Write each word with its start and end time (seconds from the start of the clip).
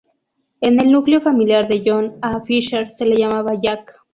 En 0.61 0.81
el 0.81 0.91
núcleo 0.91 1.21
familiar 1.21 1.65
a 1.65 1.75
John 1.85 2.17
A. 2.23 2.41
Fisher 2.41 2.89
se 2.89 3.05
le 3.05 3.15
llamaba 3.17 3.51
"Jack". 3.61 4.01